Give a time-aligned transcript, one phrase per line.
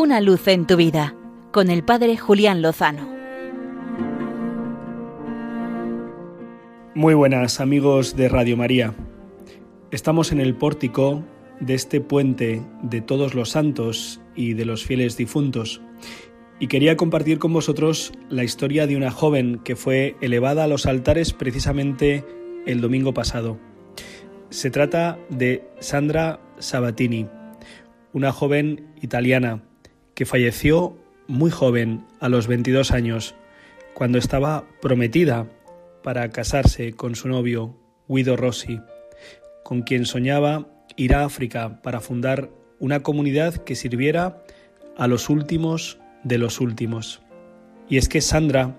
[0.00, 1.14] Una luz en tu vida
[1.52, 3.06] con el Padre Julián Lozano.
[6.94, 8.94] Muy buenas amigos de Radio María.
[9.90, 11.22] Estamos en el pórtico
[11.60, 15.82] de este puente de todos los santos y de los fieles difuntos
[16.58, 20.86] y quería compartir con vosotros la historia de una joven que fue elevada a los
[20.86, 22.24] altares precisamente
[22.64, 23.58] el domingo pasado.
[24.48, 27.26] Se trata de Sandra Sabatini,
[28.14, 29.62] una joven italiana
[30.20, 30.98] que falleció
[31.28, 33.34] muy joven, a los 22 años,
[33.94, 35.48] cuando estaba prometida
[36.02, 37.74] para casarse con su novio,
[38.06, 38.82] Guido Rossi,
[39.62, 44.44] con quien soñaba ir a África para fundar una comunidad que sirviera
[44.98, 47.22] a los últimos de los últimos.
[47.88, 48.78] Y es que Sandra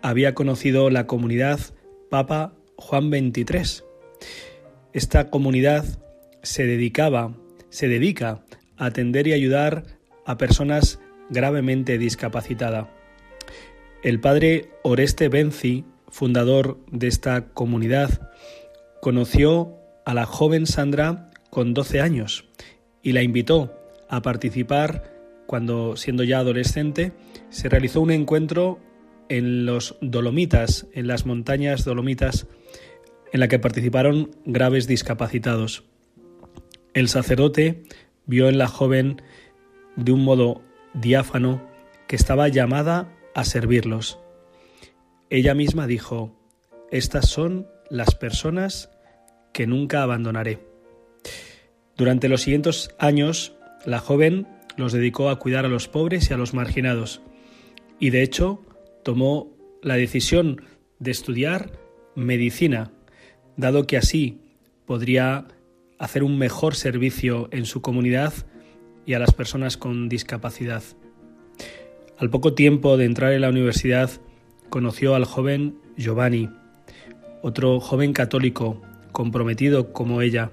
[0.00, 1.60] había conocido la comunidad
[2.08, 3.84] Papa Juan XXIII.
[4.94, 5.84] Esta comunidad
[6.42, 7.36] se dedicaba,
[7.68, 8.42] se dedica
[8.78, 9.97] a atender y ayudar
[10.28, 11.00] a personas
[11.30, 12.86] gravemente discapacitadas.
[14.02, 18.30] El padre Oreste Benzi, fundador de esta comunidad,
[19.00, 22.44] conoció a la joven Sandra con 12 años
[23.02, 23.74] y la invitó
[24.10, 25.14] a participar
[25.46, 27.12] cuando, siendo ya adolescente,
[27.48, 28.80] se realizó un encuentro
[29.30, 32.46] en los Dolomitas, en las montañas Dolomitas,
[33.32, 35.84] en la que participaron graves discapacitados.
[36.92, 37.82] El sacerdote
[38.26, 39.22] vio en la joven
[39.98, 40.62] de un modo
[40.94, 41.60] diáfano
[42.06, 44.18] que estaba llamada a servirlos.
[45.28, 46.32] Ella misma dijo,
[46.90, 48.90] estas son las personas
[49.52, 50.60] que nunca abandonaré.
[51.96, 54.46] Durante los siguientes años, la joven
[54.76, 57.20] los dedicó a cuidar a los pobres y a los marginados,
[57.98, 58.62] y de hecho
[59.02, 59.52] tomó
[59.82, 60.62] la decisión
[61.00, 61.72] de estudiar
[62.14, 62.92] medicina,
[63.56, 64.42] dado que así
[64.86, 65.48] podría
[65.98, 68.32] hacer un mejor servicio en su comunidad
[69.08, 70.82] y a las personas con discapacidad.
[72.18, 74.10] Al poco tiempo de entrar en la universidad,
[74.68, 76.50] conoció al joven Giovanni,
[77.40, 78.82] otro joven católico
[79.12, 80.50] comprometido como ella,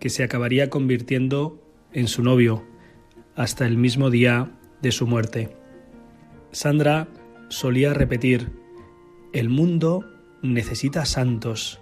[0.00, 2.64] que se acabaría convirtiendo en su novio
[3.36, 4.50] hasta el mismo día
[4.82, 5.56] de su muerte.
[6.50, 7.06] Sandra
[7.50, 8.50] solía repetir,
[9.32, 10.04] el mundo
[10.42, 11.78] necesita santos.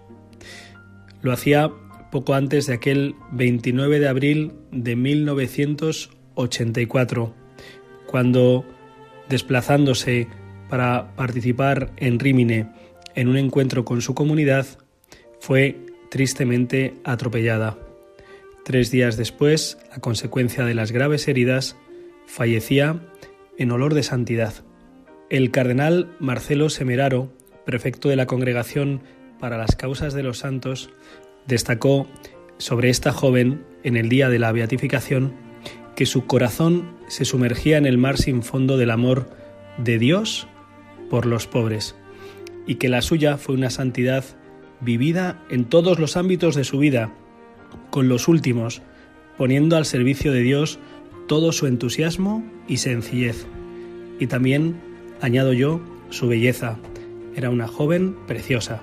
[1.22, 1.72] Lo hacía
[2.14, 7.34] poco antes de aquel 29 de abril de 1984,
[8.06, 8.64] cuando,
[9.28, 10.28] desplazándose
[10.68, 12.68] para participar en Rímine
[13.16, 14.64] en un encuentro con su comunidad,
[15.40, 15.76] fue
[16.08, 17.76] tristemente atropellada.
[18.64, 21.76] Tres días después, a consecuencia de las graves heridas,
[22.26, 23.00] fallecía
[23.58, 24.54] en olor de santidad.
[25.30, 27.32] El cardenal Marcelo Semeraro,
[27.66, 29.02] prefecto de la Congregación
[29.40, 30.90] para las Causas de los Santos,
[31.46, 32.06] destacó
[32.58, 35.34] sobre esta joven en el día de la beatificación
[35.96, 39.28] que su corazón se sumergía en el mar sin fondo del amor
[39.78, 40.48] de Dios
[41.10, 41.94] por los pobres
[42.66, 44.24] y que la suya fue una santidad
[44.80, 47.12] vivida en todos los ámbitos de su vida
[47.90, 48.82] con los últimos,
[49.36, 50.78] poniendo al servicio de Dios
[51.26, 53.46] todo su entusiasmo y sencillez.
[54.18, 54.76] Y también,
[55.20, 55.80] añado yo,
[56.10, 56.78] su belleza.
[57.34, 58.82] Era una joven preciosa.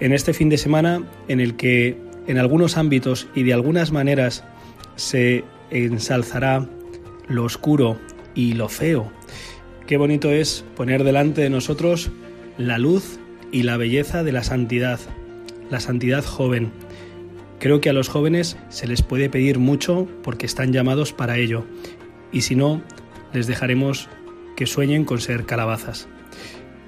[0.00, 4.44] En este fin de semana, en el que en algunos ámbitos y de algunas maneras
[4.96, 6.68] se ensalzará
[7.28, 7.98] lo oscuro
[8.34, 9.12] y lo feo,
[9.86, 12.10] qué bonito es poner delante de nosotros
[12.58, 13.18] la luz
[13.52, 14.98] y la belleza de la santidad,
[15.70, 16.72] la santidad joven,
[17.62, 21.64] Creo que a los jóvenes se les puede pedir mucho porque están llamados para ello,
[22.32, 22.82] y si no,
[23.32, 24.08] les dejaremos
[24.56, 26.08] que sueñen con ser calabazas.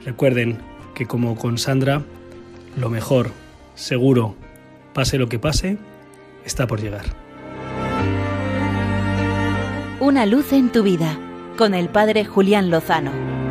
[0.05, 0.59] Recuerden
[0.97, 2.03] que como con Sandra,
[2.77, 3.31] lo mejor,
[3.75, 4.35] seguro,
[4.93, 5.79] pase lo que pase,
[6.45, 7.05] está por llegar.
[10.01, 11.19] Una luz en tu vida,
[11.57, 13.44] con el Padre Julián Lozano.